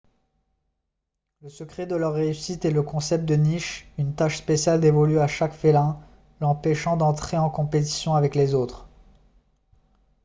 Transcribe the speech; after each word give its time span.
le 1.43 1.49
secret 1.49 1.85
de 1.85 1.95
leur 1.95 2.13
réussite 2.15 2.65
est 2.65 2.71
le 2.71 2.81
concept 2.81 3.23
de 3.23 3.35
niche 3.35 3.87
une 3.99 4.15
tâche 4.15 4.37
spéciale 4.37 4.81
dévolue 4.81 5.19
à 5.19 5.27
chaque 5.27 5.53
félin 5.53 5.99
l'empêchant 6.39 6.97
d'entrer 6.97 7.37
en 7.37 7.51
compétition 7.51 8.15
avec 8.15 8.33
les 8.33 8.55
autres 8.55 8.87